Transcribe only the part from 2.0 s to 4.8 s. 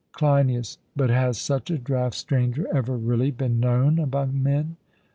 Stranger, ever really been known among men?